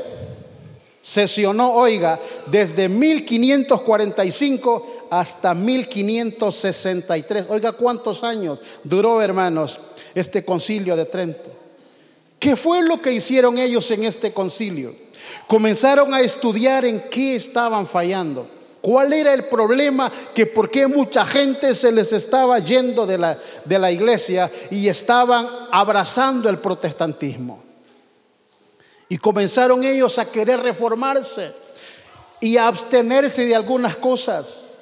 [1.01, 7.45] sesionó, oiga, desde 1545 hasta 1563.
[7.49, 9.79] Oiga, ¿cuántos años duró, hermanos,
[10.15, 11.51] este concilio de Trento?
[12.39, 14.95] ¿Qué fue lo que hicieron ellos en este concilio?
[15.47, 18.47] Comenzaron a estudiar en qué estaban fallando.
[18.85, 20.11] ¿Cuál era el problema?
[20.35, 24.87] Que por qué mucha gente se les estaba yendo de la, de la iglesia y
[24.87, 27.63] estaban abrazando el protestantismo.
[29.09, 31.51] Y comenzaron ellos a querer reformarse
[32.39, 34.73] y a abstenerse de algunas cosas.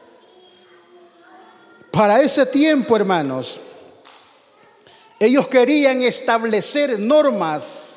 [1.89, 3.57] Para ese tiempo, hermanos,
[5.17, 7.92] ellos querían establecer normas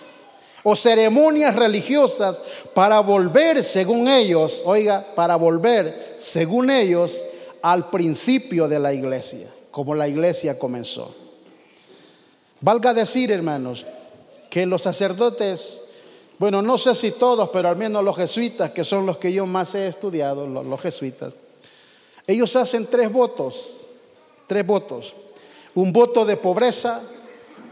[0.68, 2.40] o ceremonias religiosas
[2.74, 7.22] para volver, según ellos, oiga, para volver, según ellos,
[7.62, 11.14] al principio de la iglesia, como la iglesia comenzó.
[12.60, 13.86] Valga decir, hermanos,
[14.50, 15.82] que los sacerdotes,
[16.36, 19.46] bueno, no sé si todos, pero al menos los jesuitas, que son los que yo
[19.46, 21.34] más he estudiado, los, los jesuitas,
[22.26, 23.90] ellos hacen tres votos,
[24.48, 25.14] tres votos.
[25.76, 27.02] Un voto de pobreza,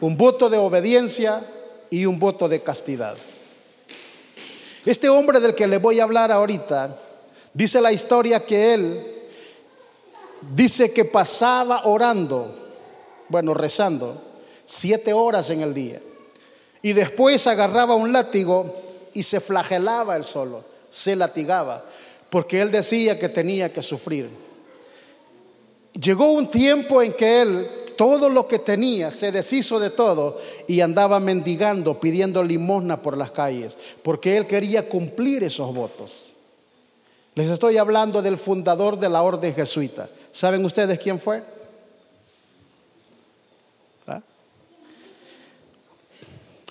[0.01, 1.43] un voto de obediencia
[1.91, 3.17] y un voto de castidad.
[4.85, 6.97] Este hombre del que le voy a hablar ahorita,
[7.53, 9.15] dice la historia que él
[10.55, 12.55] dice que pasaba orando,
[13.29, 14.21] bueno, rezando,
[14.65, 16.01] siete horas en el día.
[16.83, 18.83] Y después agarraba un látigo
[19.15, 21.85] y se flagelaba él solo, se latigaba,
[22.29, 24.29] porque él decía que tenía que sufrir.
[25.99, 30.81] Llegó un tiempo en que él todo lo que tenía, se deshizo de todo y
[30.81, 36.35] andaba mendigando, pidiendo limosna por las calles, porque él quería cumplir esos votos.
[37.35, 40.09] Les estoy hablando del fundador de la orden jesuita.
[40.31, 41.43] ¿Saben ustedes quién fue?
[44.07, 44.21] ¿Ah?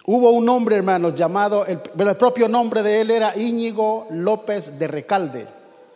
[0.06, 4.88] Hubo un hombre, hermanos, llamado, el, el propio nombre de él era Íñigo López de
[4.88, 5.48] Recalde.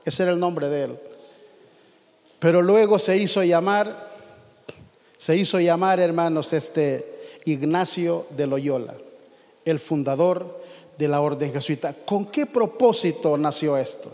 [0.03, 0.99] Ese era el nombre de él.
[2.39, 4.07] Pero luego se hizo llamar
[5.17, 8.95] se hizo llamar, hermanos, este Ignacio de Loyola,
[9.65, 10.61] el fundador
[10.97, 11.93] de la orden jesuita.
[11.93, 14.11] ¿Con qué propósito nació esto?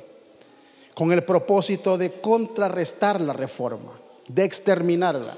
[0.93, 3.91] Con el propósito de contrarrestar la reforma,
[4.27, 5.35] de exterminarla.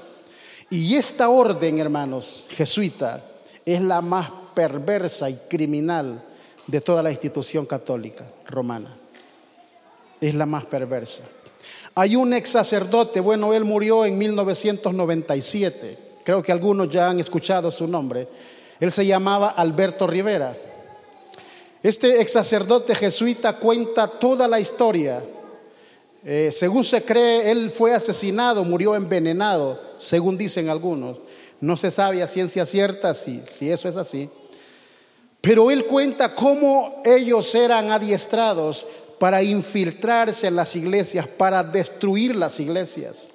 [0.70, 3.24] Y esta orden, hermanos, jesuita,
[3.64, 6.22] es la más perversa y criminal
[6.66, 8.96] de toda la institución católica romana.
[10.20, 11.22] Es la más perversa.
[11.94, 17.70] Hay un ex sacerdote, bueno, él murió en 1997, creo que algunos ya han escuchado
[17.70, 18.28] su nombre.
[18.78, 20.56] Él se llamaba Alberto Rivera.
[21.82, 25.22] Este ex sacerdote jesuita cuenta toda la historia.
[26.24, 31.18] Eh, según se cree, él fue asesinado, murió envenenado, según dicen algunos.
[31.60, 34.28] No se sabe a ciencia cierta si, si eso es así.
[35.40, 38.84] Pero él cuenta cómo ellos eran adiestrados
[39.18, 43.30] para infiltrarse en las iglesias, para destruir las iglesias.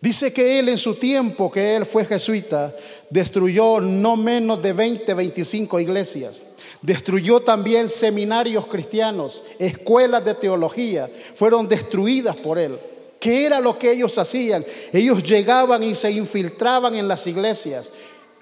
[0.00, 2.74] Dice que él en su tiempo, que él fue jesuita,
[3.10, 6.42] destruyó no menos de 20, 25 iglesias.
[6.82, 12.78] Destruyó también seminarios cristianos, escuelas de teología, fueron destruidas por él.
[13.18, 14.64] ¿Qué era lo que ellos hacían?
[14.92, 17.90] Ellos llegaban y se infiltraban en las iglesias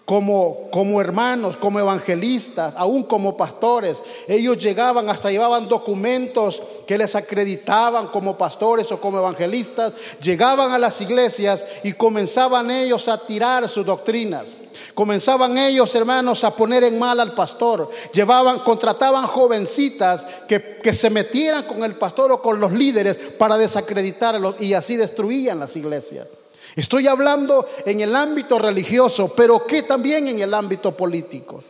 [0.06, 4.00] como, como hermanos, como evangelistas, aún como pastores.
[4.28, 9.92] Ellos llegaban, hasta llevaban documentos que les acreditaban como pastores o como evangelistas.
[10.22, 14.54] Llegaban a las iglesias y comenzaban ellos a tirar sus doctrinas.
[14.94, 17.90] Comenzaban ellos, hermanos, a poner en mal al pastor.
[18.12, 23.58] Llevaban, contrataban jovencitas que, que se metieran con el pastor o con los líderes para
[23.58, 26.28] desacreditarlos y así destruían las iglesias.
[26.74, 31.62] Estoy hablando en el ámbito religioso, pero que también en el ámbito político.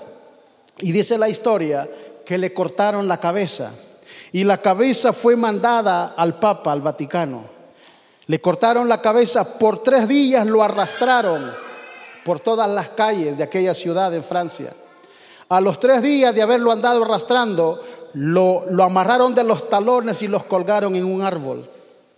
[0.79, 1.89] Y dice la historia
[2.25, 3.73] que le cortaron la cabeza.
[4.33, 7.45] Y la cabeza fue mandada al Papa, al Vaticano.
[8.27, 11.53] Le cortaron la cabeza, por tres días lo arrastraron
[12.25, 14.75] por todas las calles de aquella ciudad en Francia.
[15.49, 17.83] A los tres días de haberlo andado arrastrando,
[18.15, 21.69] lo, amarraron de los talones y los colgaron en un árbol.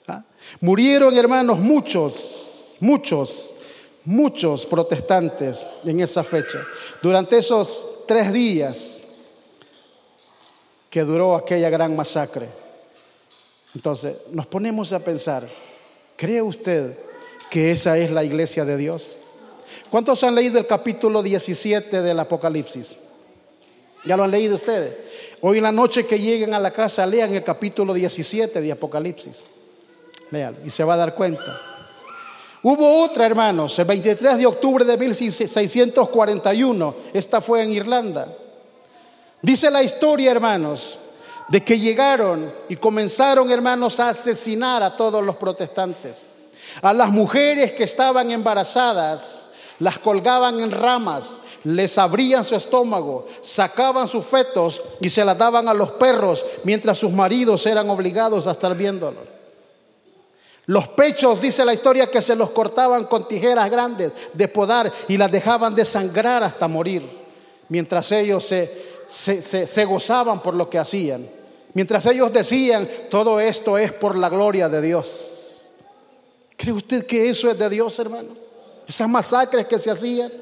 [0.07, 0.23] ¿Ah?
[0.61, 2.49] Murieron, hermanos, muchos,
[2.81, 3.53] muchos,
[4.05, 6.61] muchos protestantes en esa fecha.
[7.03, 9.03] Durante esos tres días
[10.89, 12.49] que duró aquella gran masacre.
[13.75, 15.47] Entonces, nos ponemos a pensar,
[16.21, 16.99] ¿Cree usted
[17.51, 19.17] que esa es la iglesia de Dios?
[19.89, 22.99] ¿Cuántos han leído el capítulo 17 del Apocalipsis?
[24.05, 24.99] ¿Ya lo han leído ustedes?
[25.43, 29.45] Hoy en la noche que lleguen a la casa, lean el capítulo 17 de Apocalipsis.
[30.31, 31.61] Lean y se va a dar cuenta.
[32.63, 36.95] Hubo otra, hermanos, el 23 de octubre de 1641.
[37.15, 38.29] Esta fue en Irlanda.
[39.41, 40.99] Dice la historia, hermanos,
[41.49, 46.27] de que llegaron y comenzaron, hermanos, a asesinar a todos los protestantes.
[46.83, 49.50] A las mujeres que estaban embarazadas,
[49.81, 55.69] las colgaban en ramas, les abrían su estómago, sacaban sus fetos y se las daban
[55.69, 59.25] a los perros mientras sus maridos eran obligados a estar viéndolos.
[60.67, 65.17] Los pechos, dice la historia, que se los cortaban con tijeras grandes de podar y
[65.17, 67.03] las dejaban de sangrar hasta morir,
[67.69, 71.29] mientras ellos se, se gozaban por lo que hacían.
[71.73, 75.71] Mientras ellos decían, todo esto es por la gloria de Dios.
[76.57, 78.50] ¿Cree usted que eso es de Dios, hermano?
[78.91, 80.33] Esas masacres que se hacían.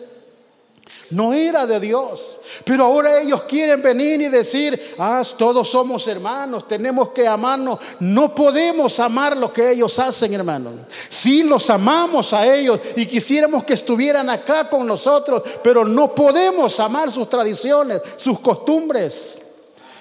[1.11, 2.41] No era de Dios.
[2.65, 7.79] Pero ahora ellos quieren venir y decir, ah, todos somos hermanos, tenemos que amarnos.
[8.01, 10.71] No podemos amar lo que ellos hacen, hermano.
[11.11, 16.81] Sí los amamos a ellos y quisiéramos que estuvieran acá con nosotros, pero no podemos
[16.81, 19.43] amar sus tradiciones, sus costumbres.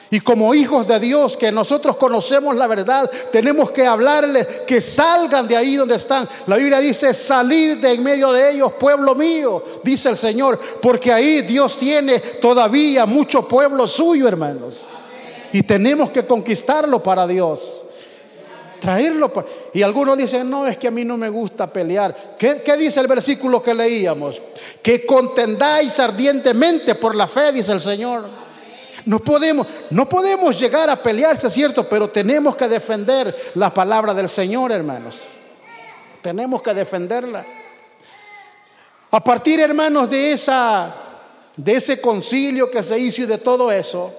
[0.09, 5.47] Y como hijos de Dios que nosotros conocemos la verdad, tenemos que hablarles que salgan
[5.47, 6.27] de ahí donde están.
[6.45, 11.11] La Biblia dice, salid de en medio de ellos, pueblo mío, dice el Señor, porque
[11.11, 14.89] ahí Dios tiene todavía mucho pueblo suyo, hermanos.
[15.51, 17.83] Y tenemos que conquistarlo para Dios.
[18.79, 19.31] Traerlo.
[19.73, 22.35] Y algunos dicen, no, es que a mí no me gusta pelear.
[22.37, 24.39] ¿Qué, ¿Qué dice el versículo que leíamos?
[24.81, 28.46] Que contendáis ardientemente por la fe, dice el Señor.
[29.07, 31.87] No podemos, no podemos llegar a pelearse, ¿cierto?
[31.87, 35.37] Pero tenemos que defender la palabra del Señor, hermanos.
[36.21, 37.45] Tenemos que defenderla.
[39.09, 40.93] A partir, hermanos, de esa
[41.55, 44.13] de ese concilio que se hizo y de todo eso,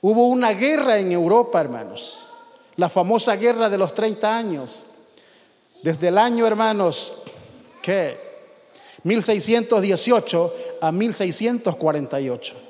[0.00, 2.28] hubo una guerra en Europa, hermanos.
[2.76, 4.86] La famosa guerra de los 30 años.
[5.82, 7.14] Desde el año, hermanos,
[7.82, 8.16] ¿qué?
[9.02, 12.67] 1618 a 1648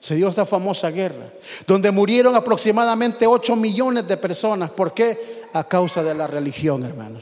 [0.00, 1.30] se dio esa famosa guerra,
[1.66, 4.70] donde murieron aproximadamente 8 millones de personas.
[4.70, 5.42] ¿Por qué?
[5.52, 7.20] A causa de la religión, hermano.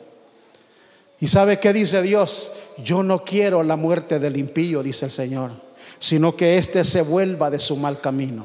[1.18, 2.52] ¿Y sabe qué dice Dios?
[2.78, 5.52] Yo no quiero la muerte del impío, dice el Señor,
[5.98, 8.44] sino que éste se vuelva de su mal camino.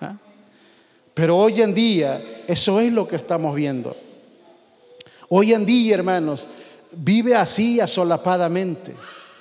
[0.00, 0.16] ¿Ah?
[1.14, 3.96] Pero hoy en día, eso es lo que estamos viendo.
[5.28, 6.48] Hoy en día, hermanos,
[6.90, 8.92] vive así asolapadamente,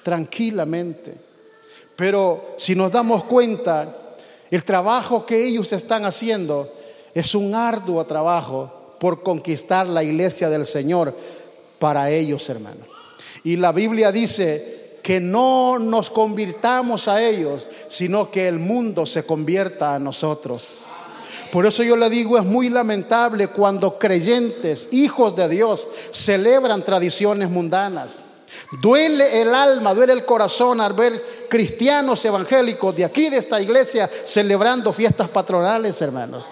[0.03, 1.24] tranquilamente.
[1.95, 4.05] Pero si nos damos cuenta,
[4.51, 6.71] El trabajo que ellos están haciendo
[7.13, 11.15] es un arduo trabajo por conquistar la iglesia del Señor
[11.79, 12.87] para ellos, hermanos.
[13.43, 19.23] Y la Biblia dice que no nos convirtamos a ellos, sino que el mundo se
[19.25, 20.85] convierta a nosotros.
[21.51, 27.49] Por eso yo le digo, es muy lamentable cuando creyentes, hijos de Dios, celebran tradiciones
[27.49, 28.19] mundanas.
[28.81, 34.09] Duele el alma, duele el corazón al ver cristianos evangélicos de aquí, de esta iglesia,
[34.25, 36.43] celebrando fiestas patronales, hermanos.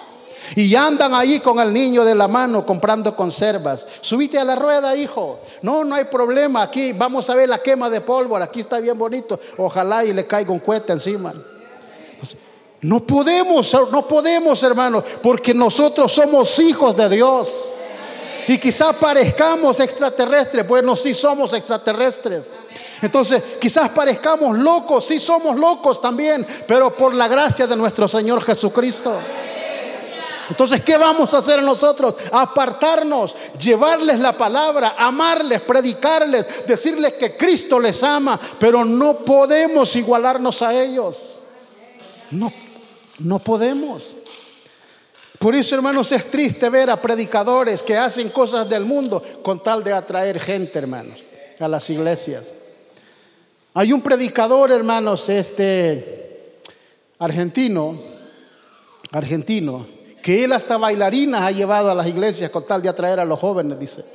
[0.56, 3.88] Y andan ahí con el niño de la mano comprando conservas.
[4.02, 5.39] Subite a la rueda, hijo.
[5.62, 6.64] No, no hay problema.
[6.64, 8.46] Aquí vamos a ver la quema de pólvora.
[8.46, 9.39] Aquí está bien bonito.
[9.58, 11.34] Ojalá y le caiga un cohete encima.
[12.82, 17.83] No podemos, no podemos, hermanos, porque nosotros somos hijos de Dios.
[18.48, 22.52] Y quizás parezcamos extraterrestres, bueno, sí somos extraterrestres.
[23.02, 28.44] Entonces, quizás parezcamos locos, sí somos locos también, pero por la gracia de nuestro Señor
[28.44, 29.18] Jesucristo.
[30.50, 32.16] Entonces, ¿qué vamos a hacer nosotros?
[32.32, 40.62] Apartarnos, llevarles la palabra, amarles, predicarles, decirles que Cristo les ama, pero no podemos igualarnos
[40.62, 41.39] a ellos.
[42.32, 42.52] No,
[43.20, 44.18] no podemos.
[45.44, 49.84] Por eso, hermanos, es triste ver a predicadores que hacen cosas del mundo con tal
[49.84, 51.22] de atraer gente, hermanos,
[51.60, 52.54] a las iglesias.
[53.74, 56.62] Hay un predicador, hermanos, este
[57.20, 58.00] argentino,
[59.12, 59.86] argentino,
[60.22, 63.38] que él hasta bailarinas ha llevado a las iglesias con tal de atraer a los
[63.38, 64.06] jóvenes, dice.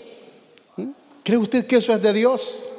[0.77, 0.89] ¿Mm?
[1.23, 2.71] ¿Cree usted que eso es de Dios?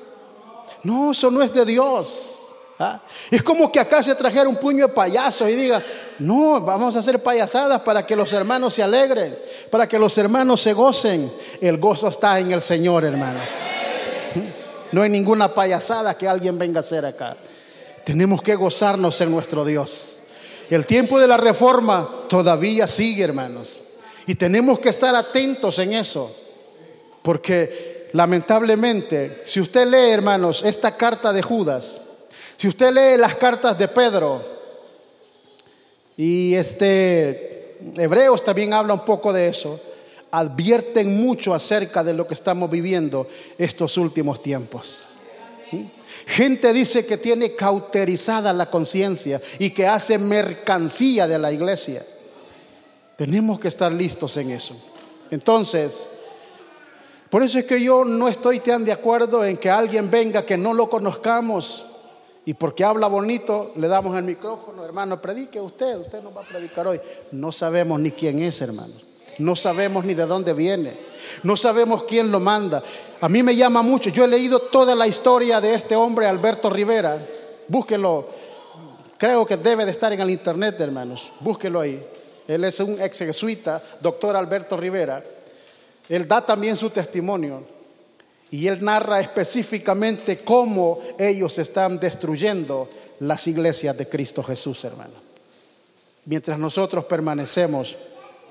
[0.81, 2.38] No, eso no es de Dios.
[2.81, 3.01] ¿Ah?
[3.29, 5.83] Es como que acá se trajera un puño de payasos y diga,
[6.19, 9.37] no, vamos a hacer payasadas para que los hermanos se alegren,
[9.69, 11.29] para que los hermanos se gocen.
[11.59, 13.51] El gozo está en el Señor, hermanos.
[14.93, 17.35] No hay ninguna payasada que alguien venga a hacer acá.
[18.05, 20.21] Tenemos que gozarnos en nuestro Dios.
[20.69, 23.81] El tiempo de la reforma todavía sigue, hermanos.
[24.25, 26.33] Y tenemos que estar atentos en eso.
[27.21, 31.99] Porque lamentablemente, si usted lee, hermanos, esta carta de Judas,
[32.59, 34.43] si usted lee las cartas de Pedro
[36.17, 39.79] y este Hebreos también habla un poco de eso,
[40.29, 45.11] advierten mucho acerca de lo que estamos viviendo estos últimos tiempos.
[46.25, 52.05] Gente dice que tiene cauterizada la conciencia y que hace mercancía de la iglesia.
[53.15, 54.75] Tenemos que estar listos en eso.
[55.31, 56.09] Entonces,
[57.29, 60.57] por eso es que yo no estoy tan de acuerdo en que alguien venga que
[60.57, 61.85] no lo conozcamos
[62.49, 66.45] y porque habla bonito, le damos el micrófono, hermano, predique usted, usted no va a
[66.45, 66.99] predicar hoy.
[67.31, 68.95] No sabemos ni quién es, hermano.
[69.37, 70.93] No sabemos ni de dónde viene.
[71.43, 72.81] No sabemos quién lo manda.
[73.21, 74.09] A mí me llama mucho.
[74.09, 77.23] Yo he leído toda la historia de este hombre, Alberto Rivera.
[77.67, 78.25] Búsquelo.
[79.19, 81.31] Creo que debe de estar en el internet, hermanos.
[81.41, 82.03] Búsquelo ahí.
[82.47, 85.21] Él es un ex jesuita, doctor Alberto Rivera.
[86.09, 87.78] Él da también su testimonio.
[88.51, 92.89] Y él narra específicamente cómo ellos están destruyendo
[93.19, 95.13] las iglesias de Cristo Jesús, hermano.
[96.25, 97.97] Mientras nosotros permanecemos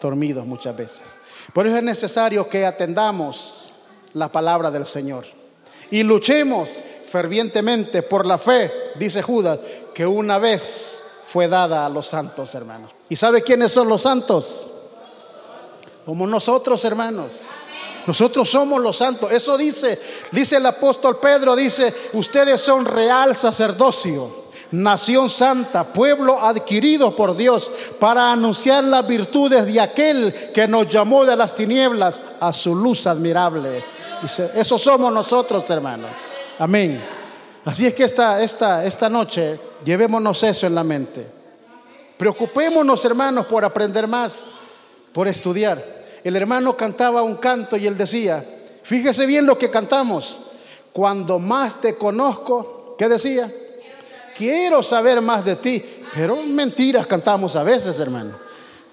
[0.00, 1.14] dormidos muchas veces.
[1.52, 3.72] Por eso es necesario que atendamos
[4.14, 5.24] la palabra del Señor
[5.90, 6.68] y luchemos
[7.04, 9.58] fervientemente por la fe, dice Judas,
[9.94, 12.92] que una vez fue dada a los santos, hermanos.
[13.08, 14.68] ¿Y sabe quiénes son los santos?
[16.04, 17.42] Como nosotros, hermanos.
[18.08, 19.30] Nosotros somos los santos.
[19.30, 20.00] Eso dice,
[20.32, 27.70] dice el apóstol Pedro, dice, ustedes son real sacerdocio, nación santa, pueblo adquirido por Dios
[28.00, 33.06] para anunciar las virtudes de aquel que nos llamó de las tinieblas a su luz
[33.06, 33.84] admirable.
[34.22, 36.10] Dice, eso somos nosotros, hermanos.
[36.58, 37.04] Amén.
[37.66, 41.26] Así es que esta, esta, esta noche llevémonos eso en la mente.
[42.16, 44.46] Preocupémonos, hermanos, por aprender más,
[45.12, 45.97] por estudiar
[46.28, 48.44] el hermano cantaba un canto y él decía,
[48.82, 50.40] fíjese bien lo que cantamos,
[50.92, 53.52] cuando más te conozco, ¿qué decía?
[54.36, 55.82] Quiero saber más de ti,
[56.14, 58.32] pero mentiras cantamos a veces, hermano.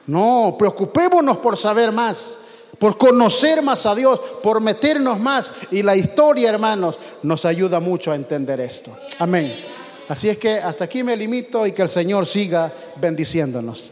[0.08, 2.40] No, preocupémonos por saber más,
[2.78, 5.52] por conocer más a Dios, por meternos más.
[5.72, 8.96] Y la historia, hermanos, nos ayuda mucho a entender esto.
[9.20, 9.56] Amén.
[10.08, 13.92] Así es que hasta aquí me limito y que el Señor siga bendiciéndonos.